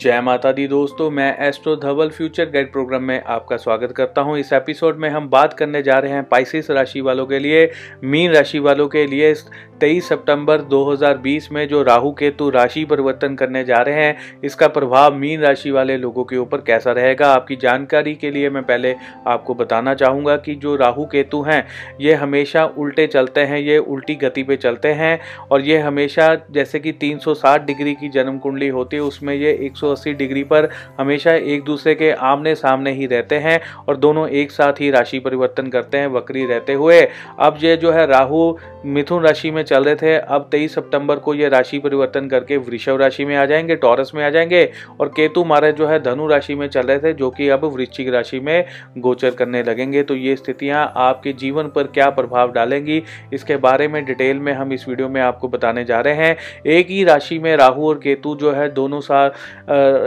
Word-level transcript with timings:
जय 0.00 0.20
माता 0.20 0.50
दी 0.52 0.66
दोस्तों, 0.68 1.10
मैं 1.10 1.38
Astro 1.38 1.74
Dhaval 1.76 2.08
future 2.08 2.44
guide 2.44 2.70
program 2.72 3.02
में 3.02 3.22
आपका 3.22 3.56
स्वागत 3.56 3.92
करता 3.92 4.20
हूँ। 4.20 4.36
इस 4.38 4.52
एपिसोड 4.52 4.96
में 4.96 5.08
हम 5.10 5.28
बात 5.28 5.52
करने 5.52 5.82
जा 5.82 5.98
रहे 5.98 6.12
हैं 6.12 6.24
पाइसिस 6.24 6.70
राशि 6.70 7.00
वालों 7.00 7.26
के 7.26 7.38
लिए, 7.38 7.70
मीन 8.04 8.32
राशि 8.32 8.58
वालों 8.58 8.88
के 8.88 9.06
लिए 9.06 9.32
23 9.80 10.08
सितंबर 10.08 10.60
2020 10.60 11.48
में 11.52 11.68
जो 11.68 11.82
राहु 11.82 12.10
केतु 12.12 12.48
राशि 12.50 12.84
परिवर्तन 12.84 13.34
करने 13.34 13.64
जा 13.64 13.76
रहे 13.76 13.94
हैं, 13.94 14.16
इसका 14.44 14.68
प्रभाव 14.68 15.14
मीन 15.14 15.40
राशि 15.40 15.70
वाले 15.70 15.96
लोगों 15.96 16.24
के 16.24 16.36
ऊपर 16.36 16.60
कैसा 16.60 16.92
रहेगा? 16.92 17.32
आपकी 17.32 17.56
जानकारी 17.56 18.14
के 18.14 18.30
लिए 18.30 18.50
मैं 18.50 18.62
पहले 18.62 18.94
आपको 19.26 19.54
बताना 19.54 19.94
चाहूँगा 19.94 20.36
कि 20.36 20.54
जो 20.54 20.76
राहु 20.76 21.04
केतु 21.04 21.42
हैं, 21.42 21.66
ये 22.00 22.14
हमेशा 22.14 22.64
उल्टे 22.78 23.06
चलते 23.06 23.40
हैं, 23.40 23.58
ये 23.58 23.78
उल्टी 23.78 24.14
गति 24.14 24.42
पे 24.42 24.56
चलते 24.56 24.92
हैं 24.92 25.18
और 25.50 25.60
ये 25.60 25.78
हमेशा 25.78 26.34
जैसे 26.50 26.78
कि 26.78 26.92
360 26.92 27.66
डिग्री 27.66 27.94
की 27.94 28.08
जन्म 28.08 28.38
कुंडली 28.38 28.68
होती 28.68 28.96
है, 28.96 29.02
उसमें 29.02 29.34
ये 29.34 29.52
180 29.62 30.12
डिग्री 30.12 30.44
पर 30.44 30.68
हमेशा 31.00 31.34
एक 31.34 31.64
दूसरे 31.64 31.94
के 31.94 32.10
आमने 32.10 32.54
सामने 32.54 32.92
ही 32.92 33.06
रहते 33.06 33.38
हैं 33.38 33.60
और 33.88 33.96
दोनों 33.96 34.28
एक 34.28 34.50
साथ 34.50 34.80
ही 34.80 34.90
राशि 34.90 35.18
परिवर्तन 35.18 35.66
करते 35.66 35.98
हैं, 35.98 36.06
वक्री 36.06 36.46
रहते 36.46 36.72
हुए। 36.72 37.00
अब 37.38 37.58
ये 37.62 37.76
जो 37.76 37.92
है 37.92 38.06
राहु 38.06 38.54
मिथुन 38.86 39.22
राशि 39.22 39.50
में 39.50 39.64
चल 39.66 39.84
रहे 39.84 39.94
थे। 39.96 40.16
अब 40.16 40.48
23 40.50 40.74
सितंबर 40.74 41.16
को 41.16 41.34
ये 41.34 41.48
राशि 41.48 41.78
परिवर्तन 41.78 42.28
करके 42.28 42.56
वृषभ 42.58 43.00
राशि 43.00 43.24
में 43.24 43.34
आ 43.36 43.44
जाएँगे, 43.46 43.76
टॉरस 43.76 44.12
में 44.14 44.24
आ 44.24 44.30
जाएँगे 44.30 44.64
और 45.00 45.08
केतु 45.08 45.44
महाराज 45.44 45.74
जो 45.76 45.86
है 45.86 45.98
धनु 46.02 46.26
राशि 46.26 46.54
में 46.54 46.66
चल 46.68 46.86
रहे 46.86 46.98
थे, 46.98 47.12
जो 47.12 47.30
कि 47.30 47.48
अब 47.48 47.64
वृश्चिक 47.66 48.08
राशि 48.08 48.40
में 48.40 48.64
गोचर 48.98 49.30
करने 49.30 49.62
लगेंगे। 49.62 50.02
तो 50.02 50.14
ये 50.16 50.36
स्थितियाँ 50.36 50.92
आपके 50.96 51.32
जीवन 51.34 51.68
पर 51.68 51.86
क्या 51.86 52.08
प्रभाव 52.10 52.52
डालेंगी, 52.52 53.02
इसके 53.32 53.56
बारे 53.58 53.88
में 53.88 54.04
डिटेल 54.04 54.38
में 54.38 54.52
हम 54.52 54.72
इस 54.72 54.88
वीडियो 54.88 55.08
में 55.08 55.20
आपको 55.20 55.48
बताने 55.48 55.84
जा 55.84 56.00
रहे 56.00 56.14
हैं। 56.16 56.36
एक 56.66 56.90
ही 56.90 57.02
राशि 57.04 57.38
में 57.38 57.56
राहु 57.56 57.88
और 57.88 57.98
केतु 57.98 58.34
जो 58.36 58.52
है, 58.52 58.68
दोनों 58.70 59.00
साल 59.00 59.30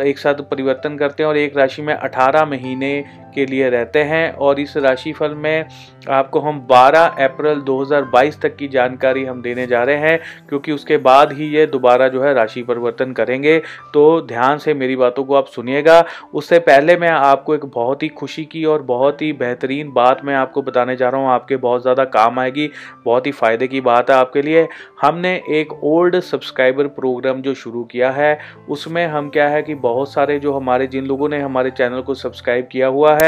एक 0.02 0.18
साथ 0.18 0.42
परिवर्तन 0.52 0.98
करते 0.98 1.24
हैं 1.24 1.30
और 1.30 1.38
एक 1.38 1.58
राशि 1.58 1.82
में 1.82 1.94
अठारह 1.94 2.46
महीने 2.46 3.04
के 3.36 3.46
लिए 3.46 3.70
रहते 3.70 4.04
हैं 4.04 4.32
और 4.34 4.60
इस 4.60 4.76
राशिफल 4.78 5.34
में 5.36 5.66
आपको 6.10 6.40
हम 6.40 6.60
12 6.68 7.06
अप्रैल 7.20 7.60
2022 7.62 8.40
तक 8.42 8.56
की 8.56 8.68
जानकारी 8.68 9.24
हम 9.26 9.42
देने 9.42 9.66
जा 9.68 9.84
रहे 9.84 9.98
हैं, 9.98 10.20
क्योंकि 10.50 10.72
उसके 10.72 10.98
बाद 11.00 11.34
ही 11.34 11.48
ये 11.48 11.66
दोबारा 11.66 12.08
जो 12.08 12.24
है 12.24 12.34
राशि 12.34 12.64
परिवर्तन 12.64 13.12
करेंगे। 13.14 13.58
तो 13.94 14.22
ध्यान 14.22 14.58
से 14.58 14.74
मेरी 14.74 14.96
बातों 14.96 15.24
को 15.24 15.36
आप 15.36 15.48
सुनिएगा। 15.48 16.04
उससे 16.34 16.60
पहले 16.60 16.98
मैं 16.98 17.10
आपको 17.10 17.56
एक 17.56 17.66
बहुत 17.66 18.04
ही 18.04 18.08
खुशी 18.10 18.46
की 18.46 18.64
और 18.66 18.82
बहुत 18.84 19.22
ही 19.22 19.32
बेहतरीन 19.34 19.92
बात 19.92 20.24
मैं 20.26 20.36
आपको 20.36 20.62
बताने 20.62 20.96
जा 20.96 21.10
रहा 21.10 21.22
हूँ। 21.22 21.30
आपके 21.30 21.58
बहुत 21.58 21.82
ज़्यादा 21.82 22.04
काम 22.08 22.40
आएगी, 22.40 22.70
बहुत 23.06 23.28
ही 23.28 23.32
फ़ायदे 23.32 23.68
की 23.68 23.82
बात 23.82 24.10
है 24.10 24.16
आपके 24.16 24.42
लिए। 24.42 24.68
हमने 25.02 25.36
एक 25.52 25.74
ओल्ड 25.84 26.20
सब्सक्राइबर 26.22 26.88
प्रोग्राम 26.90 27.42
जो 27.42 27.54
शुरू 27.56 27.84
किया 27.84 28.12
है, 28.12 28.38
उसमें 28.70 29.06
हम 29.08 29.30
क्या 29.30 29.48
है 29.48 29.62
कि 29.64 29.76
बहुत 29.78 30.12
सारे 30.12 30.40
जो 30.40 30.54
हमारे 30.54 30.88
जिन 30.88 31.06
लोगों 31.06 31.30
ने 31.30 31.40
हमारे 31.40 31.72
चैनल 31.72 32.02
को 32.02 32.14
सब्सक्राइब 32.16 32.68
किया 32.72 32.88
हुआ 32.88 33.14
है 33.14 33.19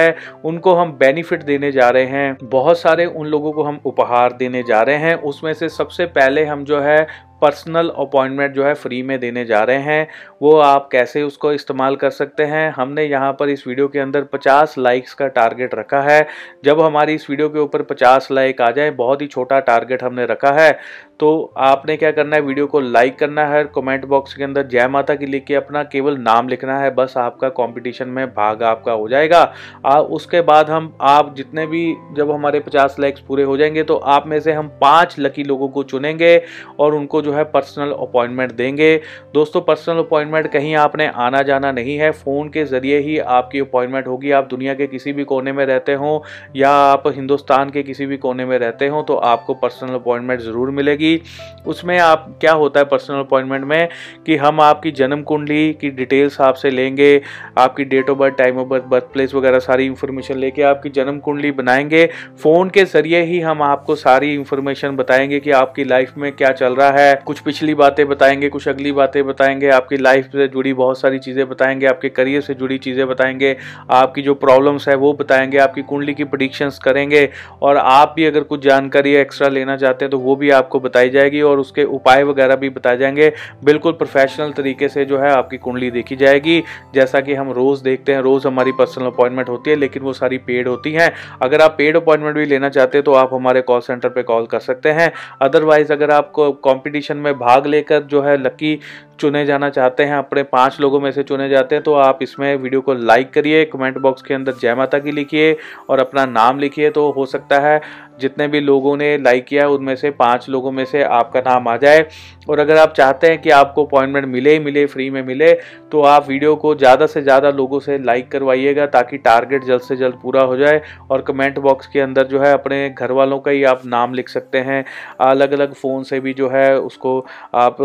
उनको 0.46 0.74
हम 0.74 0.92
बेनिफिट 0.92 1.44
देने 1.44 1.72
जा 1.72 1.90
रहे 1.90 2.06
हैं। 2.06 2.38
बहुत 2.44 2.80
सारे 2.80 3.06
उन 3.06 3.26
लोगों 3.26 3.52
को 3.52 3.64
हम 3.64 3.80
उपहार 3.86 4.34
देने 4.34 4.64
जा 4.64 4.82
रहे 4.82 4.96
हैं। 4.96 5.16
उसमें 5.16 5.54
से 5.54 5.70
सबसे 5.70 6.06
पहले 6.06 6.46
हम 6.46 6.64
जो 6.64 6.80
है 6.80 7.31
पर्सनल 7.42 7.90
अपॉइंटमेंट 7.90 8.54
जो 8.54 8.64
है 8.66 8.74
फ्री 8.74 9.04
में 9.04 9.20
देने 9.20 9.46
जा 9.46 9.64
रहे 9.64 9.78
हैं। 9.78 10.08
वो 10.42 10.58
आप 10.58 10.90
कैसे 10.92 11.24
उसको 11.24 11.54
इस्तेमाल 11.54 11.96
कर 11.96 12.10
सकते 12.10 12.44
हैं? 12.44 12.72
हमने 12.72 13.04
यहाँ 13.04 13.34
पर 13.34 13.50
इस 13.50 13.68
वीडियो 13.68 13.88
के 13.88 14.00
अंदर 14.00 14.24
50 14.24 14.76
लाइक्स 14.78 15.14
का 15.14 15.28
टारगेट 15.28 15.76
रखा 15.76 16.02
है। 16.02 16.28
जब 16.66 16.82
हमारी 16.82 17.14
इस 17.14 17.30
वीडियो 17.30 17.50
के 17.50 17.60
ऊपर 17.60 17.82
50 17.82 18.28
लाइक 18.32 18.62
आ 18.62 18.72
जाए 18.72 18.92
बहुत 18.92 19.22
ही 19.22 19.28
छोटा 19.28 19.60
टारगेट 19.60 20.04
हमने 20.04 20.26
रखा 20.26 20.52
है। 20.52 20.80
तो 21.20 21.54
आपने 21.58 21.98
क्या 21.98 22.12
करना 22.12 22.36
है? 22.36 22.42
वीडियो 22.42 22.68
को 22.68 22.80
लाइक 22.80 23.20
करना 23.20 23.46
है। 23.46 23.64
कमेंट 23.64 24.06
बॉक्स 24.06 24.34
के 24.34 24.44
अंदर 24.44 24.64
जय 24.64 24.88
माता 24.88 25.16
की 25.16 25.26
लिख 25.26 25.44
के 25.46 25.56
अपना 25.56 25.84
केवल 25.84 26.18
नाम 26.18 26.48
लिखना 26.48 26.80
है। 26.80 26.96
बस 26.96 27.14
आपका 27.18 27.50
कंपटीशन 27.50 28.08
में 28.08 28.28
भाग 28.28 28.64
आपका 28.64 28.92
हो 28.92 29.08
जाएगा। 29.10 29.54
आ, 29.86 30.00
उसके 30.00 30.42
बाद 30.42 30.70
हम 30.70 30.98
आप 31.02 31.36
जितने 31.36 31.66
भी 31.68 31.96
जब 32.14 32.32
हमारे 32.32 32.60
पचास 32.60 32.96
लाइक्स 33.00 33.20
पूरे 33.20 33.44
हो 33.44 33.58
जाएँगे 33.58 33.84
तो 33.84 33.96
आप 33.96 34.28
में 34.28 34.40
से 34.40 34.52
हम 34.52 34.68
पाँच 34.68 35.16
लकी 35.20 35.44
लोगों 35.44 35.68
को 35.70 35.84
चुनेंगे 35.84 36.42
और 36.80 36.96
उनको 36.96 37.22
जो 37.22 37.31
है 37.32 37.44
पर्सनल 37.44 37.92
अपॉइंटमेंट 37.92 38.52
देंगे। 38.52 38.96
दोस्तों 39.34 39.62
पर्सनल 39.62 39.98
अपॉइंटमेंट 39.98 40.48
कहीं 40.48 40.76
आपने 40.76 41.08
आना 41.08 41.42
जाना 41.42 41.72
नहीं 41.72 41.98
है। 41.98 42.12
फ़ोन 42.12 42.50
के 42.50 42.66
ज़रिए 42.66 43.00
ही 43.00 43.18
आपकी 43.20 43.60
अपॉइंटमेंट 43.60 44.08
होगी। 44.08 44.32
आप 44.32 44.48
दुनिया 44.50 44.74
के 44.74 44.88
किसी 44.88 45.14
भी 45.14 45.24
कोने 45.24 45.52
में 45.52 45.66
रहते 45.66 45.94
हो 45.94 46.24
या 46.56 46.70
आप 46.70 47.04
हिंदुस्तान 47.08 47.70
के 47.70 47.84
किसी 47.84 48.06
भी 48.06 48.18
कोने 48.18 48.46
में 48.46 48.58
रहते 48.60 48.88
हो 48.88 49.02
तो 49.02 49.16
आपको 49.16 49.54
पर्सनल 49.54 49.94
अपॉइंटमेंट 49.94 50.40
ज़रूर 50.42 50.70
मिलेगी। 50.72 51.22
उसमें 51.68 51.98
आप, 52.00 52.28
क्या 52.42 52.54
होता 52.54 52.80
है 52.80 52.86
पर्सनल 52.86 53.20
अपॉइंटमेंट 53.20 53.66
में? 53.66 53.88
कि 54.26 54.36
हम 54.36 54.62
आपकी 54.62 54.92
जन्म 54.92 55.22
कुंडली 55.22 55.74
की 55.74 55.90
डिटेल्स 55.90 56.40
आपसे 56.42 56.70
लेंगे, 56.70 57.22
आपकी 57.58 57.84
date 57.86 58.10
of 58.10 58.18
birth 58.18 58.36
time 58.38 58.58
of 58.58 58.68
birth 58.68 58.84
birth 58.84 59.04
place 59.14 59.34
वगैरह 59.36 59.60
सारी 59.60 59.86
इंफॉर्मेशन 59.86 60.38
लेके 60.38 60.62
आपकी 60.62 60.90
जन्म 60.90 61.20
कुंडली 61.20 61.52
बनाएँगे। 61.52 62.06
फ़ोन 62.44 62.70
के 62.70 62.84
ज़रिए 62.86 63.22
ही 63.22 63.40
हम 63.40 63.62
आपको 63.62 63.96
सारी 63.96 64.34
इंफॉर्मेशन 64.34 64.96
बताएँगे 64.96 65.40
कि 65.40 65.52
आपकी 65.52 65.84
लाइफ 65.84 66.14
में 66.18 66.32
क्या 66.32 66.52
चल 66.52 66.76
रहा 66.76 66.90
है। 66.92 67.21
कुछ 67.22 67.40
पिछली 67.40 67.74
बातें 67.74 68.08
बताएँगे, 68.08 68.50
कुछ 68.50 68.68
अगली 68.68 68.92
बातें 68.92 69.26
बताएँगे, 69.26 69.70
आपकी 69.70 69.98
लाइफ 69.98 70.26
से 70.26 70.48
जुड़ी 70.48 70.74
बहुत 70.74 71.00
सारी 71.00 71.20
चीज़ें 71.20 71.48
बताएँगे, 71.50 71.86
आपके 71.86 72.10
करियर 72.10 72.42
से 72.42 72.54
जुड़ी 72.54 72.78
चीज़ें 72.78 73.08
बताएँगे, 73.08 73.56
आपकी 73.92 74.22
जो 74.22 74.34
प्रॉब्लम्स 74.36 74.88
है 74.90 74.96
वो 74.96 75.14
बताएँगे, 75.14 75.58
आपकी 75.58 75.82
कुंडली 75.82 76.14
की 76.14 76.24
प्रडिक्शंस 76.24 76.80
करेंगे 76.80 77.30
और 77.62 77.78
आप 77.78 78.14
भी 78.16 78.26
अगर 78.26 78.44
कुछ 78.44 78.64
जानकारी 78.64 79.14
एक्स्ट्रा 79.16 79.48
लेना 79.48 79.78
चाहते 79.78 80.06
हैं 80.06 80.12
तो 80.12 80.20
वो 80.20 80.36
भी 80.36 80.50
आपको 80.52 80.80
बताई 80.80 81.10
जाएगी 81.10 81.42
और 81.42 81.60
उसके 81.60 81.84
उपाय 81.86 82.24
वगैरह 82.24 82.56
भी 82.56 82.70
बताए 82.70 82.98
जाएँगे। 82.98 83.32
बिल्कुल 83.64 83.94
प्रोफेशनल 83.94 84.52
तरीके 84.52 84.90
से 84.90 85.06
जो 85.06 85.20
है 85.20 85.32
आपकी 85.32 85.58
कुंडली 85.58 85.92
देखी 85.92 86.16
जाएगी। 86.16 86.62
जैसा 86.94 87.20
कि 87.22 87.34
हम 87.34 87.52
रोज़ 87.52 87.84
देखते 87.84 88.14
हैं, 88.14 88.22
रोज़ 88.22 88.48
हमारी 88.48 88.72
पर्सनल 88.72 89.06
अपॉइंटमेंट 89.06 89.50
होती 89.50 89.70
है, 89.70 89.76
लेकिन 89.76 90.04
वो 90.04 90.14
सारी 90.14 90.38
पेड 90.40 90.68
होती 90.68 90.94
हैं। 90.94 91.12
अगर 91.42 91.62
आप 91.62 91.76
पेड 91.78 91.96
अपॉइंटमेंट 91.98 92.36
भी 92.36 92.46
लेना 92.46 92.70
चाहते 92.70 92.98
हैं 92.98 93.06
तो 93.06 93.14
आप 93.14 93.34
हमारे 93.34 93.62
कॉल 93.62 93.80
सेंटर 93.82 94.10
पर 94.10 94.22
कॉल 94.24 94.46
कर 94.46 94.60
सकते 94.62 94.90
हैं। 94.92 95.12
अदरवाइज़ 95.42 95.94
अगर 95.94 96.12
आपको 96.12 96.52
कॉम्पिटिशन 96.62 97.11
में 97.18 97.38
भाग 97.40 97.66
लेकर 97.66 98.04
जो 98.04 98.22
है 98.22 98.38
लकी 98.38 98.80
चुने 99.22 99.46
जाना 99.46 99.70
चाहते 99.72 100.04
हैं, 100.04 100.16
अपने 100.16 100.44
पाँच 100.46 100.80
लोगों 100.82 101.00
में 101.00 101.12
से 101.12 101.24
चुने 101.24 101.50
जाते 101.50 101.76
हैं 101.76 101.84
तो 101.84 101.94
आप 101.96 102.20
इसमें 102.22 102.56
वीडियो 102.58 102.82
को 102.82 102.94
लाइक 102.94 103.32
करिए, 103.34 103.64
कमेंट 103.68 103.98
बॉक्स 103.98 104.22
के 104.22 104.34
अंदर 104.34 104.54
जय 104.62 104.76
माता 104.76 105.00
की 105.00 105.12
लिखिए 105.12 105.56
और 105.90 106.00
अपना 106.00 106.26
नाम 106.28 106.60
लिखिए 106.60 106.90
तो 106.92 107.10
हो 107.12 107.26
सकता 107.28 107.60
है 107.62 107.80
जितने 108.20 108.48
भी 108.48 108.60
लोगों 108.60 108.96
ने 108.98 109.18
लाइक 109.18 109.46
किया 109.46 109.68
उनमें 109.70 109.96
से 109.96 110.10
पाँच 110.14 110.48
लोगों 110.50 110.72
में 110.72 110.84
से 110.86 111.04
आपका 111.04 111.40
नाम 111.42 111.68
आ 111.68 111.76
जाए। 111.78 112.06
और 112.50 112.60
अगर 112.60 112.78
आप 112.78 112.94
चाहते 112.94 113.28
हैं 113.28 113.42
कि 113.42 113.50
आपको 113.52 113.86
अपॉइंटमेंट 113.86 114.26
मिले 114.28 114.52
ही 114.54 114.60
मिले, 114.60 114.86
फ्री 114.86 115.10
में 115.10 115.22
मिले 115.24 115.52
तो 115.92 116.02
आप 116.04 116.28
वीडियो 116.28 116.56
को 116.56 116.74
ज़्यादा 116.76 117.06
से 117.06 117.22
ज़्यादा 117.22 117.50
लोगों 117.52 117.80
से 117.80 117.98
लाइक 118.00 118.30
करवाइएगा, 118.32 118.86
ताकि 118.88 119.18
टारगेट 119.20 119.64
जल्द 119.64 119.82
से 119.82 119.96
जल्द 119.96 120.16
पूरा 120.22 120.42
हो 120.44 120.58
जाए 120.58 120.82
और 121.12 121.22
कमेंट 121.22 121.58
बॉक्स 121.60 121.88
के 121.88 122.00
अंदर 122.00 122.28
जो 122.28 122.40
है 122.42 122.52
अपने 122.54 122.90
घर 122.92 123.12
वालों 123.12 123.40
का 123.40 123.52
ही 123.52 123.64
आप 123.64 123.82
नाम 123.86 124.14
लिख 124.14 124.30
सकते 124.30 124.58
हैं। 124.60 124.84
अलग 125.22 125.52
अलग 125.52 125.74
फ़ोन 125.74 126.04
से 126.04 126.20
भी 126.20 126.34
जो 126.34 126.50
है 126.50 126.78
उसको 126.80 127.20
आप 127.56 127.78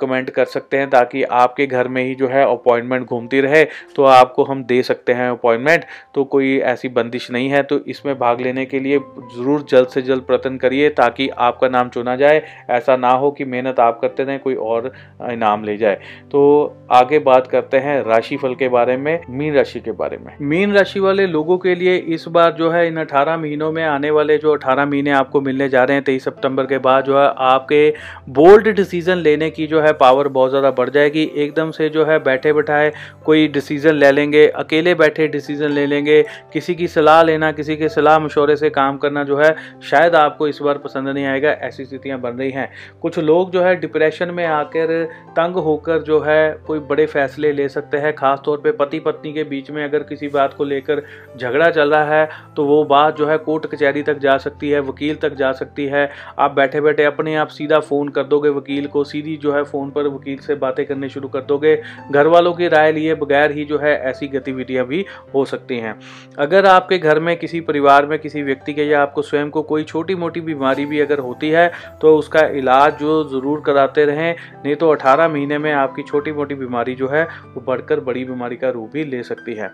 कमेंट 0.00 0.30
कर 0.30 0.44
सकते 0.46 0.65
हैं 0.74 0.88
ताकि 0.90 1.22
आपके 1.22 1.66
घर 1.66 1.88
में 1.88 2.02
ही 2.04 2.14
जो 2.14 2.28
है 2.28 2.44
अपॉइंटमेंट 2.44 3.06
घूमती 3.06 3.40
रहे 3.40 3.64
तो 3.96 4.04
आपको 4.04 4.44
हम 4.44 4.62
दे 4.64 4.82
सकते 4.82 5.12
हैं 5.12 5.28
अपॉइंटमेंट। 5.30 5.84
तो 6.14 6.24
कोई 6.26 6.56
ऐसी 6.66 6.88
बंदिश 6.90 7.30
नहीं 7.30 7.48
है 7.48 7.62
तो 7.62 7.78
इसमें 7.86 8.18
भाग 8.18 8.40
लेने 8.40 8.64
के 8.66 8.80
लिए 8.80 8.98
ज़रूर 8.98 9.64
जल्द 9.70 9.88
से 9.88 10.02
जल्द 10.02 10.22
प्रयत्न 10.22 10.56
करिए 10.58 10.88
ताकि 10.92 11.28
आपका 11.40 11.68
नाम 11.68 11.88
चुना 11.88 12.16
जाए। 12.16 12.42
ऐसा 12.70 12.96
ना 12.96 13.10
हो 13.12 13.30
कि 13.30 13.44
मेहनत 13.46 13.80
आप 13.80 13.98
करते 14.00 14.24
रहें, 14.24 14.38
कोई 14.40 14.54
और 14.54 14.92
इनाम 15.32 15.64
ले 15.64 15.76
जाए। 15.76 16.00
तो 16.32 16.76
आगे 16.92 17.18
बात 17.20 17.46
करते 17.46 17.76
हैं 17.78 18.02
राशिफल 18.04 18.54
के 18.54 18.68
बारे 18.68 18.96
में, 18.96 19.20
मीन 19.30 19.54
राशि 19.54 19.80
के 19.80 19.92
बारे 19.94 20.16
में। 20.16 20.32
मीन 20.42 20.72
राशि 20.72 21.00
वाले 21.00 21.26
लोगों 21.26 21.58
के 21.58 21.74
लिए 21.74 21.96
इस 21.96 22.24
बार 22.28 22.52
जो 22.52 22.70
है 22.70 22.86
इन 22.88 22.96
अठारह 22.98 23.36
महीनों 23.36 23.70
में 23.72 23.82
आने 23.84 24.10
वाले 24.10 24.38
जो 24.38 24.52
अठारह 24.54 24.86
महीने 24.86 25.10
आपको 25.12 25.40
मिलने 25.40 25.68
जा 25.68 25.84
रहे 25.84 25.96
हैं, 25.96 26.04
तेईस 26.04 26.24
सितंबर 26.24 26.66
के 26.66 26.78
बाद 26.80 27.04
जो 27.04 27.18
है 27.18 27.26
आपके 27.46 27.88
बोल्ड 28.30 28.68
डिसीज़न 28.76 29.18
लेने 29.18 29.50
की 29.50 29.66
जो 29.66 29.80
है 29.80 29.92
पावर 29.96 30.28
बहुत 30.30 30.45
ज़्यादा 30.48 30.70
बढ़ 30.72 30.90
जाएगी। 30.90 31.22
एकदम 31.36 31.70
से 31.70 31.88
जो 31.88 32.04
है 32.04 32.18
बैठे 32.24 32.52
बैठाए 32.52 32.92
कोई 33.24 33.46
डिसीज़न 33.48 33.94
ले 33.94 34.10
लेंगे, 34.12 34.46
अकेले 34.48 34.94
बैठे 34.96 35.28
डिसीज़न 35.28 35.70
ले 35.70 35.86
लेंगे, 35.86 36.22
किसी 36.52 36.74
की 36.74 36.88
सलाह 36.88 37.22
लेना, 37.22 37.50
किसी 37.52 37.76
के 37.76 37.88
सलाह 37.88 38.18
मशवरे 38.18 38.56
से 38.56 38.70
काम 38.70 38.96
करना 38.98 39.24
जो 39.24 39.36
है, 39.38 39.54
शायद 39.82 40.14
आपको 40.16 40.48
इस 40.48 40.58
बार 40.62 40.78
पसंद 40.78 41.08
नहीं 41.08 41.24
आएगा, 41.26 41.50
ऐसी 41.50 41.84
स्थितियाँ 41.84 42.20
बन 42.20 42.30
रही 42.32 42.50
हैं। 42.50 42.68
कुछ 43.02 43.18
लोग 43.20 43.50
जो 43.52 43.62
है 43.62 43.74
डिप्रेशन 43.76 44.30
में 44.30 44.44
आकर 44.46 45.04
तंग 45.36 45.54
होकर 45.60 46.02
जो 46.02 46.20
है 46.20 46.50
कोई 46.66 46.78
बड़े 46.88 47.06
फैसले 47.06 47.52
ले 47.52 47.68
सकते 47.68 47.96
हैं 47.96 48.14
ख़ास 48.16 48.40
तौर 48.44 48.60
पे 48.60 48.72
पति 48.74 48.98
पत्नी 49.00 49.32
के 49.32 49.44
बीच 49.46 49.70
में 49.70 49.82
अगर 49.84 50.02
किसी 50.04 50.28
बात 50.30 50.54
को 50.54 50.64
लेकर 50.64 51.02
झगड़ा 51.38 51.70
चल 51.70 51.90
रहा 51.90 52.14
है 52.14 52.28
तो 52.56 52.64
वो 52.64 52.82
बात 52.86 53.16
जो 53.16 53.26
है 53.26 53.36
कोर्ट 53.38 53.66
कचहरी 53.66 54.02
तक 54.02 54.18
जा 54.18 54.36
सकती 54.38 54.70
है, 54.70 54.80
वकील 54.82 55.16
तक 55.16 55.34
जा 55.34 55.52
सकती 55.54 55.86
है। 55.86 56.08
आप 56.38 56.50
बैठे 56.52 56.80
बैठे 56.80 57.04
अपने 57.04 57.34
आप 57.36 57.48
सीधा 57.48 57.78
फ़ोन 57.80 58.08
कर 58.08 58.24
दोगे 58.24 58.48
वकील 58.50 58.86
को, 58.86 59.04
सीधी 59.04 59.36
जो 59.36 59.52
है 59.52 59.62
फ़ोन 59.64 59.90
पर 59.90 60.06
वकील 60.08 60.35
तरीके 60.36 60.46
से 60.46 60.54
बातें 60.56 60.84
करनी 60.86 61.08
शुरू 61.08 61.28
कर 61.28 61.40
दोगे। 61.42 61.74
घर 62.10 62.26
वालों 62.26 62.52
की 62.54 62.68
राय 62.68 62.92
लिए 62.92 63.14
बगैर 63.16 63.50
ही 63.52 63.64
जो 63.64 63.78
है 63.78 63.94
ऐसी 64.00 64.28
गतिविधियाँ 64.28 64.86
भी 64.86 65.04
हो 65.34 65.44
सकती 65.44 65.78
हैं। 65.78 65.98
अगर 66.38 66.66
आपके 66.66 66.98
घर 66.98 67.20
में 67.20 67.36
किसी 67.36 67.60
परिवार 67.62 68.06
में 68.06 68.18
किसी 68.18 68.42
व्यक्ति 68.42 68.72
के 68.74 68.84
या 68.84 69.02
आपको 69.02 69.22
स्वयं 69.22 69.50
को 69.50 69.62
कोई 69.64 69.84
छोटी 69.84 70.14
मोटी 70.14 70.40
बीमारी 70.40 70.86
भी 70.86 71.00
अगर 71.00 71.18
होती 71.18 71.50
है 71.50 71.70
तो 72.00 72.16
उसका 72.18 72.40
इलाज 72.56 72.98
जो 72.98 73.22
ज़रूर 73.30 73.62
कराते 73.66 74.04
रहें। 74.04 74.34
नहीं 74.56 74.74
तो 74.76 74.90
18 74.90 75.28
महीने 75.28 75.58
में 75.58 75.72
आपकी 75.72 76.02
छोटी 76.02 76.32
मोटी 76.32 76.54
बीमारी 76.54 76.94
जो 76.94 77.08
है, 77.08 77.24
वो 77.24 77.62
बढ़कर 77.66 78.00
बड़ी 78.00 78.24
बीमारी 78.24 78.56
का 78.56 78.70
रूप 78.70 78.90
भी 78.92 79.04
ले 79.04 79.22
सकती 79.22 79.54
है। 79.54 79.70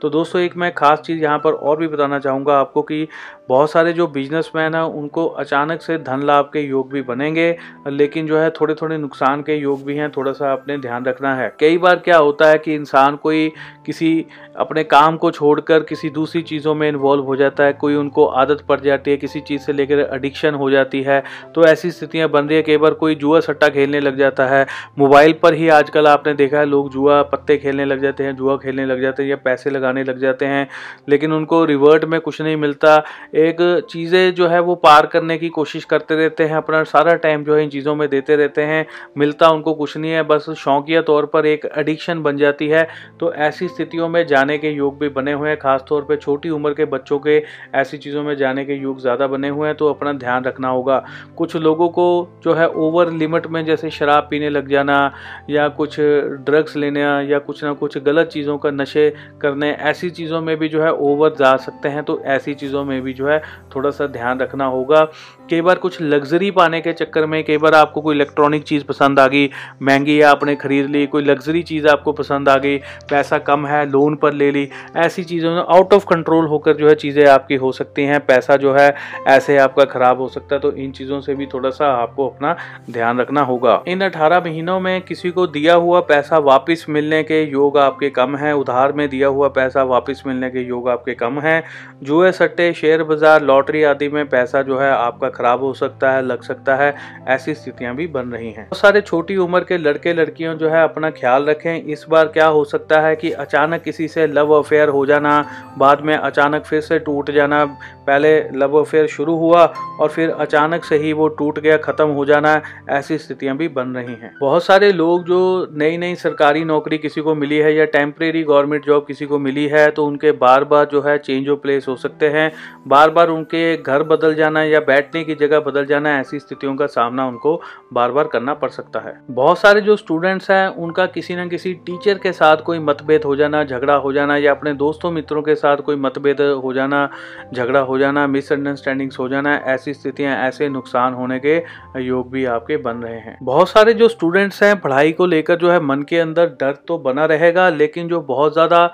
तो 0.00 0.10
दोस्तों, 0.10 0.40
एक 0.40 0.56
मैं 0.56 0.72
खास 0.74 1.00
चीज़ 1.00 1.22
यहाँ 1.22 1.38
पर 1.38 1.52
और 1.52 1.76
भी 1.76 1.88
बताना 1.88 2.18
चाहूँगा 2.18 2.58
आपको 2.58 2.82
कि 2.82 3.06
बहुत 3.48 3.70
सारे 3.70 3.92
जो 3.92 4.06
बिजनेसमैन 4.08 4.74
हैं, 4.74 4.82
उनको 4.82 5.26
अचानक 5.26 5.82
से 5.82 5.98
धन 5.98 6.22
लाभ 6.22 6.50
के 6.52 6.60
योग 6.60 6.92
भी 6.92 7.02
बनेंगे, 7.04 7.56
लेकिन 7.88 8.26
जो 8.26 8.38
है 8.38 8.50
थोड़े 8.50 8.74
थोड़े 8.74 8.96
नुकसान 8.98 9.42
के 9.42 9.56
योग 9.56 9.84
भी 9.84 9.96
हैं। 9.96 10.03
थोड़ा 10.10 10.32
सा 10.32 10.52
अपने 10.52 10.78
ध्यान 10.78 11.04
रखना 11.04 11.34
है। 11.36 11.52
कई 11.60 11.78
बार 11.78 11.96
क्या 11.96 12.16
होता 12.18 12.48
है 12.48 12.58
कि 12.58 12.74
इंसान 12.74 13.16
कोई 13.16 13.50
किसी, 13.86 14.26
अपने 14.56 14.84
काम 14.84 15.16
को 15.16 15.30
छोड़कर 15.30 15.82
किसी 15.82 16.10
दूसरी 16.10 16.42
चीज़ों 16.42 16.74
में 16.74 16.88
इन्वॉल्व 16.88 17.24
हो 17.24 17.36
जाता 17.36 17.64
है, 17.64 17.72
कोई 17.74 17.94
उनको 17.94 18.26
आदत 18.26 18.60
पड़ 18.68 18.78
जाती 18.80 19.10
है, 19.10 19.16
किसी 19.16 19.40
चीज़ 19.42 19.62
से 19.62 19.72
लेकर 19.72 20.08
एडिक्शन 20.14 20.54
हो 20.54 20.70
जाती 20.70 21.02
है 21.02 21.22
तो 21.54 21.64
ऐसी 21.64 21.90
स्थितियाँ 21.90 22.28
बन 22.28 22.46
रही 22.46 22.56
है, 22.56 22.62
कई 22.62 22.76
बार 22.76 22.94
कोई 22.94 23.14
जुआ 23.14 23.40
सट्टा 23.40 23.68
खेलने 23.68 24.00
लग 24.00 24.18
जाता 24.18 24.46
है। 24.46 24.66
मोबाइल 24.98 25.32
पर 25.42 25.54
ही 25.54 25.68
आजकल 25.70 26.06
आपने 26.06 26.34
देखा 26.34 26.58
है, 26.58 26.64
लोग 26.66 26.90
जुआ 26.92 27.22
पत्ते 27.24 27.56
खेलने 27.56 27.84
लग 27.84 28.02
जाते 28.02 28.24
हैं, 28.24 28.34
जुआ 28.36 28.56
खेलने 28.56 28.86
लग 28.86 29.00
जाते 29.02 29.22
हैं 29.22 29.30
या 29.30 29.36
पैसे 29.44 29.70
लगाने 29.70 30.04
लग 30.04 30.18
जाते 30.18 30.46
हैं, 30.46 30.68
लेकिन 31.08 31.32
उनको 31.32 31.64
रिवर्ट 31.64 32.04
में 32.04 32.20
कुछ 32.20 32.40
नहीं 32.42 32.56
मिलता। 32.56 32.96
एक 33.36 33.86
चीज़ें 33.90 34.34
जो 34.34 34.48
है 34.48 34.60
वो 34.60 34.74
पार 34.76 35.06
करने 35.06 35.38
की 35.38 35.48
कोशिश 35.50 35.84
करते 35.84 36.16
रहते 36.16 36.44
हैं, 36.44 36.56
अपना 36.56 36.82
सारा 36.84 37.14
टाइम 37.16 37.44
जो 37.44 37.54
है 37.56 37.62
इन 37.64 37.70
चीज़ों 37.70 37.94
में 37.94 38.08
देते 38.08 38.36
रहते 38.36 38.62
हैं, 38.62 38.86
मिलता 39.18 39.48
उनको 39.50 39.74
कुछ 39.74 39.93
नहीं 39.96 40.12
है, 40.12 40.22
बस 40.24 40.48
शौकिया 40.58 41.02
तौर 41.02 41.26
पर 41.26 41.46
एक 41.46 41.64
एडिक्शन 41.78 42.22
बन 42.22 42.36
जाती 42.36 42.68
है। 42.68 42.86
तो 43.20 43.32
ऐसी 43.34 43.68
स्थितियों 43.68 44.08
में 44.08 44.26
जाने 44.26 44.58
के 44.58 44.70
योग 44.70 44.98
भी 44.98 45.08
बने 45.10 45.32
हुए 45.32 45.48
हैं, 45.48 45.58
खासतौर 45.58 46.02
पर 46.04 46.16
छोटी 46.16 46.50
उम्र 46.50 46.72
के 46.74 46.84
बच्चों 46.86 47.18
के 47.18 47.42
ऐसी 47.74 47.98
चीज़ों 47.98 48.22
में 48.22 48.34
जाने 48.36 48.64
के 48.64 48.74
योग 48.74 49.00
ज़्यादा 49.00 49.26
बने 49.26 49.48
हुए 49.48 49.68
हैं 49.68 49.76
तो 49.76 49.88
अपना 49.88 50.12
ध्यान 50.14 50.44
रखना 50.44 50.68
होगा। 50.68 51.02
कुछ 51.36 51.56
लोगों 51.58 51.88
को 51.90 52.06
जो 52.44 52.54
है 52.54 52.68
ओवर 52.68 53.10
लिमिट 53.12 53.46
में 53.46 53.64
जैसे 53.64 53.90
शराब 53.90 54.26
पीने 54.30 54.50
लग 54.50 54.68
जाना 54.68 55.12
या 55.50 55.68
कुछ 55.70 55.96
ड्रग्स 56.00 56.76
लेना 56.76 57.20
या 57.22 57.38
कुछ 57.40 57.62
ना 57.64 57.72
कुछ 57.74 57.98
गलत 58.00 58.28
चीज़ों 58.28 58.58
का 58.58 58.70
नशे 58.70 59.08
करने, 59.42 59.70
ऐसी 59.72 60.10
चीज़ों 60.10 60.40
में 60.40 60.56
भी 60.56 60.68
जो 60.68 60.82
है 60.82 60.92
ओवर 60.92 61.34
जा 61.34 61.56
सकते 61.58 61.88
हैं 61.88 62.02
तो 62.04 62.20
ऐसी 62.26 62.54
चीज़ों 62.54 62.84
में 62.84 63.00
भी 63.02 63.12
जो 63.14 63.28
है 63.28 63.38
थोड़ा 63.74 63.90
सा 63.90 64.06
ध्यान 64.08 64.40
रखना 64.40 64.64
होगा। 64.66 65.02
कई 65.50 65.60
बार 65.60 65.78
कुछ 65.78 66.00
लग्जरी 66.02 66.50
पाने 66.50 66.80
के 66.80 66.92
चक्कर 66.92 67.24
में 67.26 67.42
कई 67.44 67.56
बार 67.58 67.74
आपको 67.74 68.00
कोई 68.00 68.14
इलेक्ट्रॉनिक 68.14 68.62
चीज़ 68.64 68.84
पसंद 68.84 69.18
आ 69.20 69.26
गई, 69.28 69.48
महँगी 69.82 70.16
है 70.16 70.22
आपने 70.24 70.54
खरीद 70.56 70.86
ली, 70.90 71.06
कोई 71.06 71.24
लग्जरी 71.24 71.62
चीज़ 71.62 71.86
आपको 71.88 72.12
पसंद 72.12 72.48
आ 72.48 72.56
गई, 72.58 72.76
पैसा 73.10 73.38
कम 73.40 73.66
है 73.66 73.84
लोन 73.90 74.14
पर 74.16 74.32
ले 74.32 74.50
ली, 74.50 74.68
ऐसी 74.96 75.24
चीज़ों 75.24 75.50
में 75.50 75.62
आउट 75.62 75.92
ऑफ़ 75.94 76.06
कंट्रोल 76.06 76.46
होकर 76.46 76.76
जो 76.76 76.88
है 76.88 76.94
चीज़ें 76.94 77.26
आपकी 77.26 77.54
हो 77.56 77.72
सकती 77.72 78.04
हैं, 78.04 78.20
पैसा 78.26 78.56
जो 78.56 78.72
है 78.74 78.94
ऐसे 79.28 79.56
आपका 79.58 79.84
ख़राब 79.86 80.20
हो 80.20 80.28
सकता 80.28 80.54
है 80.54 80.60
तो 80.60 80.72
इन 80.74 80.92
चीज़ों 80.92 81.20
से 81.20 81.34
भी 81.34 81.46
थोड़ा 81.46 81.70
सा 81.70 81.92
आपको 81.94 82.28
अपना 82.28 82.56
ध्यान 82.90 83.20
रखना 83.20 83.42
होगा। 83.42 83.82
इन 83.88 84.00
अठारह 84.02 84.40
महीनों 84.40 84.78
में 84.80 85.00
किसी 85.02 85.30
को 85.30 85.46
दिया 85.48 85.74
हुआ 85.76 86.00
पैसा 86.04 86.38
वापस 86.40 86.86
मिलने 86.88 87.22
के 87.22 87.42
योग 87.42 87.78
आपके 87.78 88.10
कम 88.12 88.36
है, 88.36 88.54
उधार 88.54 88.92
में 88.92 89.08
दिया 89.08 89.28
हुआ 89.28 89.48
पैसा 89.50 89.82
वापस 89.84 90.22
मिलने 90.26 90.50
के 90.50 90.60
योग 90.60 90.88
आपके 90.88 91.14
कम 91.14 91.40
है, 91.40 91.62
जुए, 92.02 92.32
सट्टे, 92.32 92.72
शेयर 92.72 93.02
बाज़ार, 93.04 93.42
लॉटरी 93.42 93.82
आदि 93.84 94.08
में 94.08 94.26
पैसा 94.28 94.62
जो 94.62 94.78
है 94.78 94.90
आपका 94.90 95.28
खराब 95.34 95.60
हो 95.60 95.72
सकता 95.74 96.10
है, 96.12 96.22
लग 96.22 96.42
सकता 96.42 96.76
है, 96.76 96.94
ऐसी 97.28 97.54
स्थितियाँ 97.54 97.94
भी 97.96 98.06
बन 98.06 98.28
रही 98.28 98.50
हैं। 98.50 98.64
बहुत 98.64 98.78
सारे 98.78 99.00
छोटी 99.00 99.36
उम्र 99.36 99.60
के 99.60 99.78
लड़के, 99.78 100.12
लड़कियों 100.12 100.54
जो 100.54 100.68
है 100.68 100.82
अपना 100.84 101.10
ख्याल 101.10 101.44
रखें, 101.44 101.82
इस 101.82 102.04
बार 102.08 102.28
क्या 102.28 102.46
हो 102.46 102.64
सकता 102.64 103.00
है 103.00 103.14
कि 103.16 103.30
अचानक 103.30 103.82
किसी 103.82 104.08
से 104.08 104.26
लव 104.26 104.52
अफेयर 104.52 104.88
हो 104.88 105.04
जाना, 105.06 105.44
बाद 105.78 106.00
में 106.00 106.16
अचानक 106.16 106.64
फिर 106.64 106.80
से 106.80 106.98
टूट 106.98 107.30
जाना 107.30 107.64
पहले 108.06 108.32
लव 108.54 108.78
अफेयर 108.78 109.06
शुरू 109.06 109.36
हुआ 109.36 109.64
और 110.00 110.08
फिर 110.08 110.30
अचानक 110.30 110.84
से 110.84 110.96
ही 110.98 111.12
वो 111.12 111.28
टूट 111.30 111.58
गया, 111.58 111.76
ख़त्म 111.78 112.08
हो 112.08 112.24
जाना 112.24 112.60
ऐसी 112.90 113.18
स्थितियाँ 113.18 113.56
भी 113.56 113.68
बन 113.70 113.94
रही 113.96 114.14
हैं। 114.14 114.32
बहुत 114.40 114.64
सारे 114.64 114.92
लोग 114.92 115.24
जो 115.24 115.68
नई 115.72 115.96
नई 115.96 116.14
सरकारी 116.16 116.64
नौकरी 116.64 116.98
किसी 116.98 117.20
को 117.20 117.34
मिली 117.34 117.58
है 117.58 117.74
या 117.74 117.84
टेम्परेरी 117.90 118.42
गवर्नमेंट 118.44 118.86
जॉब 118.86 119.04
किसी 119.06 119.26
को 119.26 119.38
मिली 119.38 119.66
है 119.68 119.90
तो 119.90 120.06
उनके 120.06 120.32
बार 120.34 120.64
बार 120.64 120.88
जो 120.92 121.02
है 121.02 121.16
चेंज 121.18 121.48
ऑफ़ 121.48 121.58
प्लेस 121.60 121.88
हो 121.88 121.96
सकते 121.96 122.28
हैं। 122.28 122.50
बार 122.88 123.10
बार 123.10 123.28
उनके 123.28 123.76
घर 123.76 124.02
बदल 124.04 124.34
जाना 124.34 124.62
या 124.62 124.80
बैठने 124.82 125.22
की 125.24 125.34
जगह 125.34 125.60
बदल 125.60 125.86
जाना, 125.86 126.18
ऐसी 126.20 126.38
स्थितियों 126.38 126.74
का 126.76 126.86
सामना 126.88 127.26
उनको 127.26 127.60
बार 127.92 128.12
बार 128.12 128.26
करना 128.26 128.54
पड़ 128.54 128.70
सकता 128.70 129.00
है। 129.00 129.14
बहुत 129.30 129.58
सारे 129.58 129.80
जो 129.80 129.96
स्टूडेंट्स 129.96 130.50
हैं, 130.50 130.68
उनका 130.68 131.06
किसी 131.08 131.36
न 131.36 131.48
किसी 131.48 131.72
टीचर 131.86 132.18
के 132.18 132.32
साथ 132.32 132.62
कोई 132.62 132.78
मतभेद 132.80 133.24
हो 133.24 133.36
जाना, 133.36 133.62
झगड़ा 133.64 133.94
हो 133.96 134.12
जाना 134.12 134.36
या 134.36 134.50
अपने 134.50 134.72
दोस्तों 134.74 135.10
मित्रों 135.10 135.42
के 135.42 135.54
साथ 135.54 135.76
कोई 135.78 135.96
मतभेद 135.98 136.40
हो 136.64 136.72
जाना, 136.72 137.08
झगड़ा 137.54 137.80
हो 137.80 137.93
जाना 137.98 138.26
मिसअंडरस्टैंडिंग्स 138.26 139.18
हो 139.18 139.28
जाना, 139.28 139.54
ऐसी 139.56 139.94
स्थितियाँ, 139.94 140.36
ऐसे 140.38 140.68
नुकसान 140.68 141.14
होने 141.14 141.38
के 141.38 141.56
योग 142.00 142.30
भी 142.30 142.44
आपके 142.46 142.76
बन 142.76 142.96
रहे 142.96 143.18
हैं। 143.18 143.36
बहुत 143.42 143.68
सारे 143.68 143.94
जो 143.94 144.08
स्टूडेंट्स 144.08 144.62
हैं, 144.62 144.80
पढ़ाई 144.80 145.12
को 145.12 145.26
लेकर 145.26 145.56
जो 145.56 145.70
है 145.70 145.80
मन 145.80 146.02
के 146.02 146.18
अंदर 146.18 146.46
डर 146.60 146.72
तो 146.88 146.98
बना 146.98 147.24
रहेगा, 147.24 147.68
लेकिन 147.68 148.08
जो 148.08 148.20
बहुत 148.22 148.52
ज़्यादा 148.52 148.90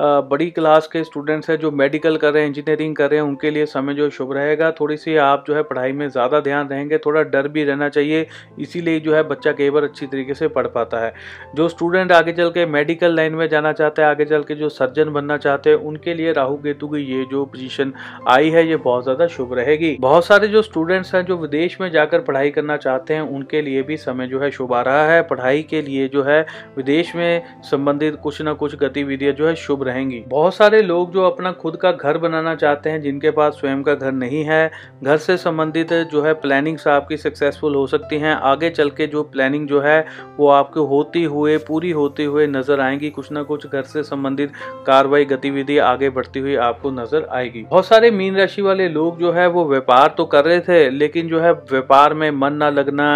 बड़ी 0.00 0.48
क्लास 0.50 0.86
के 0.86 1.02
स्टूडेंट्स 1.04 1.50
हैं 1.50 1.56
जो 1.58 1.70
मेडिकल 1.70 2.16
कर 2.16 2.32
रहे 2.32 2.42
हैं, 2.42 2.48
इंजीनियरिंग 2.48 2.94
कर 2.96 3.10
रहे 3.10 3.20
हैं, 3.20 3.26
उनके 3.26 3.50
लिए 3.50 3.66
समय 3.66 3.94
जो 3.94 4.08
शुभ 4.10 4.32
रहेगा। 4.32 4.70
थोड़ी 4.70 4.96
सी 4.96 5.16
आप 5.18 5.44
जो 5.48 5.54
है 5.54 5.62
पढ़ाई 5.62 5.92
में 5.92 6.08
ज़्यादा 6.08 6.40
ध्यान 6.40 6.68
रहेंगे 6.68 6.98
थोड़ा 6.98 7.22
डर 7.24 7.48
भी 7.48 7.64
रहना 7.64 7.88
चाहिए, 7.88 8.26
इसीलिए 8.58 9.00
जो 9.00 9.14
है 9.14 9.22
बच्चा 9.22 9.52
कई 9.52 9.70
बार 9.70 9.84
अच्छी 9.84 10.06
तरीके 10.06 10.34
से 10.34 10.48
पढ़ 10.48 10.66
पाता 10.68 10.98
है। 10.98 11.12
जो 11.54 11.68
स्टूडेंट 11.68 12.12
आगे 12.12 12.32
चल 12.32 12.50
के 12.50 12.66
मेडिकल 12.68 13.14
लाइन 13.16 13.34
में 13.34 13.48
जाना 13.48 13.72
चाहते 13.72 14.02
हैं, 14.02 14.08
आगे 14.08 14.24
चल 14.24 14.42
के 14.42 14.54
जो 14.54 14.68
सर्जन 14.70 15.12
बनना 15.12 15.36
चाहते 15.38 15.70
हैं, 15.70 15.76
उनके 15.76 16.14
लिए 16.14 16.32
राहु 16.32 16.56
केतु 16.56 16.88
की 16.88 17.02
ये 17.08 17.24
जो 17.30 17.44
पोजिशन 17.44 17.92
आई 18.28 18.50
है, 18.50 18.66
ये 18.68 18.76
बहुत 18.78 19.04
ज़्यादा 19.04 19.26
शुभ 19.26 19.54
रहेगी। 19.54 19.96
बहुत 20.00 20.26
सारे 20.26 20.48
जो 20.48 20.62
स्टूडेंट्स 20.62 21.14
हैं, 21.14 21.24
जो 21.24 21.36
विदेश 21.36 21.80
में 21.80 21.90
जाकर 21.90 22.20
पढ़ाई 22.20 22.50
करना 22.50 22.76
चाहते 22.78 23.14
हैं, 23.14 23.20
उनके 23.22 23.62
लिए 23.62 23.82
भी 23.82 23.96
समय 23.98 24.26
जो 24.26 24.40
है 24.40 24.50
शुभ 24.50 24.74
आ 24.74 24.82
रहा 24.82 25.04
है। 25.06 25.22
पढ़ाई 25.24 25.62
के 25.62 25.82
लिए 25.82 26.08
जो 26.08 26.22
है, 26.22 26.40
विदेश 26.76 27.14
में 27.16 27.42
संबंधित 27.62 28.16
कुछ 28.22 28.42
ना 28.42 28.52
कुछ 28.54 28.76
गतिविधियाँ 28.76 29.32
जो 29.32 29.46
है 29.48 29.54
शुभ 29.56 29.88
रहेंगी। 29.90 30.22
बहुत 30.28 30.54
सारे 30.54 30.82
लोग 30.82 31.12
जो 31.12 31.22
अपना 31.22 31.52
खुद 31.52 31.76
का 31.76 31.92
घर 31.92 32.18
बनाना 32.18 32.54
चाहते 32.54 32.90
हैं, 32.90 33.00
जिनके 33.02 33.30
पास 33.30 33.54
स्वयं 33.54 33.82
का 33.82 33.94
घर 33.94 34.12
नहीं 34.14 34.44
है, 34.44 34.70
घर 35.04 35.16
से 35.16 35.36
संबंधित 35.36 35.92
जो 36.12 36.22
है 36.22 36.32
प्लानिंग्स 36.36 36.86
आपकी 36.88 37.16
सक्सेसफुल 37.16 37.74
हो 37.74 37.86
सकती 37.86 38.18
हैं। 38.18 38.34
आगे 38.34 38.70
चल 38.70 38.90
के 38.90 39.06
जो 39.06 39.22
प्लानिंग 39.22 39.66
जो 39.68 39.80
है, 39.80 40.04
वो 40.38 40.48
आपको 40.50 40.84
होती 40.86 41.22
हुए, 41.24 41.56
पूरी 41.58 41.90
होती 41.90 42.24
हुए 42.24 42.46
नज़र 42.46 42.80
आएँगी। 42.80 43.10
कुछ 43.10 43.30
ना 43.32 43.42
कुछ 43.42 43.66
घर 43.66 43.82
से 43.82 44.02
संबंधित 44.02 44.52
कार्रवाई 44.86 45.24
गतिविधि 45.24 45.78
आगे 45.80 46.10
बढ़ती 46.10 46.40
हुई 46.40 46.54
आपको 46.60 46.90
नज़र 46.90 47.26
आएगी। 47.32 47.62
बहुत 47.62 47.86
सारे 47.86 48.10
मीन 48.10 48.36
राशि 48.36 48.62
वाले 48.62 48.88
लोग 48.88 49.18
जो 49.20 49.32
है, 49.32 49.46
वो 49.46 49.64
व्यापार 49.64 50.14
तो 50.18 50.24
कर 50.26 50.44
रहे 50.44 50.60
थे, 50.60 50.88
लेकिन 50.90 51.28
जो 51.28 51.40
है 51.40 51.52
व्यापार 51.52 52.14
में 52.14 52.30
मन 52.30 52.52
ना 52.52 52.70
लगना, 52.70 53.08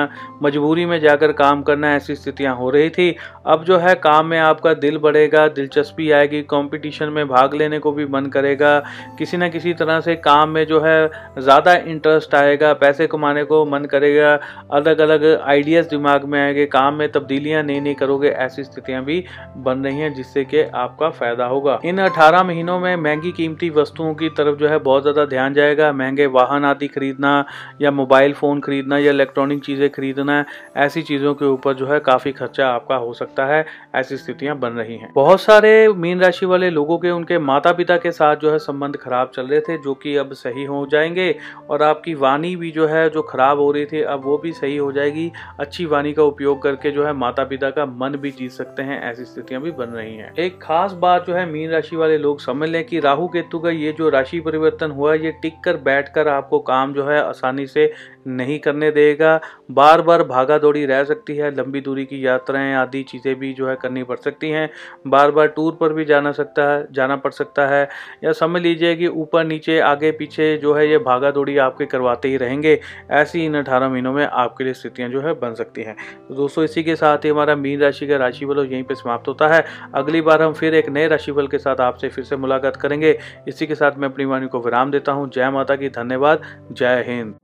मजबूरी 0.43 0.87
में 0.87 0.99
जाकर 1.01 1.33
काम 1.35 1.63
करना, 1.63 1.95
ऐसी 1.95 2.15
स्थितियाँ 2.15 2.55
हो 2.57 2.71
रही 2.71 2.91
थी। 2.91 3.15
अब 3.47 3.65
जो 3.65 3.79
है 3.79 3.95
काम 3.95 4.27
में 4.27 4.39
आपका 4.39 4.73
दिल 4.75 4.99
बढ़ेगा, 4.99 5.47
दिलचस्पी 5.49 6.11
आएगी 6.11 6.43
कंपटीशन 6.65 7.09
में 7.09 7.27
भाग 7.29 7.55
लेने 7.55 7.79
को 7.79 7.93
भी 7.93 8.07
मन 8.07 8.27
करेगा। 8.27 8.79
किसी 9.19 9.37
ना 9.37 9.49
किसी 9.49 9.73
तरह 9.75 10.01
से 10.01 10.15
काम 10.17 10.49
में 10.49 10.65
जो 10.67 10.81
है, 10.81 11.11
ज़्यादा 11.39 11.75
इंटरेस्ट 11.75 12.35
आएगा, 12.35 12.73
पैसे 12.75 13.07
कमाने 13.07 13.45
को 13.45 13.65
मन 13.67 13.85
करेगा। 13.85 14.39
अलग 14.73 14.99
अलग 14.99 15.25
आइडियाज़ 15.41 15.89
दिमाग 15.89 16.25
में 16.25 16.41
आएँगे, 16.41 16.67
काम 16.67 16.95
में 16.95 17.11
तब्दीलियाँ 17.13 17.63
नहीं 17.63 17.81
नहीं 17.81 17.95
करोगे, 17.95 18.29
ऐसी 18.29 18.65
स्थितियाँ 18.65 19.03
भी 19.05 19.25
बन 19.57 19.85
रही 19.85 19.99
हैं, 19.99 20.13
जिससे 20.15 20.45
कि 20.45 20.63
आपका 20.63 21.11
फ़ायदा 21.11 21.45
होगा। 21.45 21.79
इन 21.85 21.99
18 21.99 22.43
महीनों 22.43 22.79
में 22.81 22.95
महँगी 22.97 23.33
कीमती 23.33 23.71
वस्तुओं 23.71 24.15
की 24.15 24.29
तरफ़ 24.29 24.57
जो 24.59 24.69
है, 24.69 24.79
बहुत 24.79 25.03
ज़्यादा 25.03 25.25
ध्यान 25.25 25.55
जाएगा। 25.55 25.93
महँगे 25.93 26.27
वाहन 26.27 26.65
आदि 26.65 26.89
खरीदना 26.89 27.45
या 27.81 27.91
मोबाइल 27.91 28.33
फ़ोन 28.33 28.61
खरीदना 28.61 28.99
या 28.99 29.11
इलेक्ट्रॉनिक 29.11 29.65
चीज़ें 29.65 29.89
खरीदना, 29.91 30.45
ऐसी 30.77 31.03
चीज़ों 31.03 31.35
के 31.35 31.45
ऊपर 31.45 31.75
जो 31.75 31.87
है, 31.87 32.01
काफ़ी 32.01 32.33
खर्चा 32.33 32.69
आपका 32.69 32.97
हो 32.97 33.13
सकता 33.13 33.47
है, 33.47 33.65
ऐसी 33.95 34.17
स्थितियाँ 34.17 34.59
बन 34.59 34.73
रही 34.73 34.97
हैं। 34.97 35.13
बहुत 35.15 35.41
सारे 35.41 35.89
मीन 35.89 36.21
राशि 36.45 36.51
वाले 36.51 36.69
लोगों 36.71 36.97
के, 36.99 37.11
उनके 37.11 37.39
माता 37.39 37.73
पिता 37.73 37.97
के 37.97 38.11
साथ 38.13 38.37
जो 38.37 38.51
है 38.53 38.59
संबंध 38.59 38.97
खराब 38.97 39.31
चल 39.35 39.47
रहे 39.47 39.61
थे, 39.61 39.77
जो 39.79 39.95
कि 39.95 40.17
अब 40.17 40.33
सही 40.33 40.65
हो 40.65 40.87
जाएँगे 40.93 41.35
और 41.71 41.83
आपकी 41.83 42.15
वाणी 42.15 42.55
भी 42.57 42.71
जो 42.71 42.87
है, 42.87 43.09
जो 43.11 43.23
खराब 43.23 43.59
हो 43.59 43.71
रही 43.73 43.87
थी, 43.87 44.03
अब 44.03 44.25
वो 44.25 44.37
भी 44.39 44.53
सही 44.53 44.77
हो 44.77 44.91
जाएगी। 44.93 45.31
अच्छी 45.61 45.87
वाणी 45.87 46.13
का 46.13 46.23
उपयोग 46.23 46.63
करके 46.63 46.91
जो 46.91 47.05
है 47.05 47.13
माता 47.13 47.45
पिता 47.45 47.71
का 47.71 47.87
मन 47.87 48.17
भी 48.17 48.31
जीत 48.31 48.51
सकते 48.51 48.83
हैं, 48.83 49.01
ऐसी 49.03 49.25
स्थितियाँ 49.25 49.63
भी 49.63 49.71
बन 49.71 49.87
रही 49.87 50.17
हैं। 50.17 50.33
एक 50.35 50.59
खास 50.63 50.93
बात 50.93 51.27
जो 51.27 51.35
है, 51.35 51.47
मीन 51.47 51.71
राशि 51.71 51.97
वाले 51.97 52.19
लोग 52.19 52.41
समझ 52.41 52.69
लें 52.69 52.85
कि 52.85 53.01
राहु 53.01 53.29
केतु 53.29 53.59
का 53.59 53.71
ये 53.71 53.93
जो 53.93 54.09
राशि 54.09 54.41
परिवर्तन 54.41 54.91
हुआ 54.91 55.15
ये 55.15 55.33
टिक 55.43 55.55
कर 55.65 55.77
बैठ 55.77 56.09
कर 56.09 56.29
आपको 56.29 56.59
काम 56.59 56.93
जो 56.93 57.07
है 57.07 57.23
आसानी 57.23 57.67
से 57.67 57.93
नहीं 58.27 58.59
करने 58.59 58.91
देगा। 58.91 59.41
बार 59.71 60.03
बार 60.03 60.23
भागा 60.23 60.59
दौड़ी 60.59 60.85
रह 60.87 61.05
सकती 61.05 61.37
है, 61.37 61.51
लंबी 61.55 61.81
दूरी 61.81 62.05
की 62.05 62.27
यात्राएँ 62.27 62.75
आदि 62.75 63.03
चीज़ें 63.03 63.35
भी 63.35 63.53
जो 63.53 63.69
है 63.69 63.77
करनी 63.77 64.03
पड़ 64.03 64.17
सकती 64.17 64.51
हैं। 64.51 64.71
बार 65.07 65.31
बार 65.31 65.47
टूर 65.47 65.77
पर 65.81 65.93
भी 65.93 66.05
जाना 66.05 66.33
सकता 66.33 66.71
है, 66.73 66.87
जाना 66.93 67.17
पड़ 67.17 67.33
सकता 67.33 67.67
है। 67.67 67.89
या 68.25 68.33
समझ 68.33 68.63
लीजिए 68.63 68.95
कि 68.97 69.07
ऊपर, 69.07 69.45
नीचे, 69.45 69.79
आगे, 69.81 70.13
पीछे 70.13 70.57
जो 70.57 70.75
है 70.75 70.89
ये 70.91 70.99
भागा 70.99 71.31
दौड़ी 71.31 71.57
आपके 71.59 71.87
करवाते 71.87 72.29
ही 72.29 72.37
रहेंगे। 72.37 72.81
ऐसी 73.11 73.45
इन 73.45 73.55
अठारह 73.55 73.89
महीनों 73.89 74.13
में 74.13 74.25
आपके 74.27 74.65
लिए 74.65 74.75
स्थितियाँ 74.75 75.09
जो 75.11 75.21
है 75.21 75.33
बन 75.35 75.55
सकती 75.55 75.83
हैं। 75.83 75.97
तो 76.29 76.35
दोस्तों, 76.35 76.65
इसी 76.65 76.83
के 76.83 76.97
साथ 76.97 77.25
ही 77.25 77.29
हमारा 77.29 77.57
मीन 77.57 77.81
राशि 77.81 78.07
का 78.07 78.17
राशिफल 78.17 78.65
यहीं 78.65 78.83
पर 78.83 78.95
समाप्त 78.95 79.29
होता 79.29 79.49
है। 79.49 79.65
अगली 79.95 80.21
बार 80.21 80.43
हम 80.43 80.53
फिर 80.53 80.75
एक 80.75 80.89
नए 80.89 81.09
राशिफल 81.09 81.47
के 81.47 81.59
साथ 81.59 81.81
आपसे 81.81 82.09
फिर 82.09 82.25
से 82.25 82.37
मुलाकात 82.37 82.77
करेंगे। 82.77 83.19
इसी 83.49 83.67
के 83.67 83.75
साथ 83.75 83.99
मैं 83.99 84.09
अपनी 84.09 84.25
वाणी 84.25 84.47
को 84.47 84.61
विराम 84.61 84.91
देता 84.91 85.13
हूँ। 85.13 85.31
जय 85.31 85.51
माता 85.51 85.77
की 85.77 85.89
धन्यवाद। 85.89 86.43
जय 86.73 87.05
हिंद। 87.09 87.44